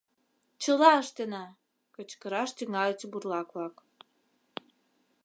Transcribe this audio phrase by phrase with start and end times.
[0.61, 1.45] Чыла ыштена!—
[1.95, 3.75] кычкыраш тӱҥальыч бурлак-влак.